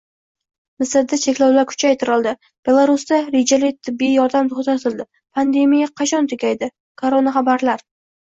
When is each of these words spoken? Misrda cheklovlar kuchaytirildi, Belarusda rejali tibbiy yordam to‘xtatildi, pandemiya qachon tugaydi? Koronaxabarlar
Misrda 0.83 1.17
cheklovlar 1.23 1.65
kuchaytirildi, 1.71 2.31
Belarusda 2.69 3.19
rejali 3.35 3.69
tibbiy 3.89 4.15
yordam 4.19 4.49
to‘xtatildi, 4.55 5.07
pandemiya 5.39 5.91
qachon 6.01 6.31
tugaydi? 6.35 6.71
Koronaxabarlar 7.03 7.85